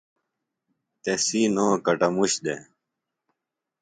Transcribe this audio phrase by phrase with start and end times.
[1.03, 2.61] تسی نو کٹموش دےۡ